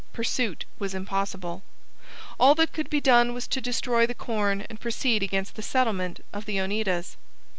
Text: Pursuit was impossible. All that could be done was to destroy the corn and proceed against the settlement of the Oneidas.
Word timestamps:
Pursuit 0.13 0.65
was 0.79 0.95
impossible. 0.95 1.61
All 2.39 2.55
that 2.55 2.73
could 2.73 2.89
be 2.89 2.99
done 2.99 3.35
was 3.35 3.45
to 3.47 3.61
destroy 3.61 4.07
the 4.07 4.15
corn 4.15 4.61
and 4.67 4.79
proceed 4.81 5.21
against 5.21 5.53
the 5.53 5.61
settlement 5.61 6.25
of 6.33 6.45
the 6.45 6.59
Oneidas. 6.59 7.17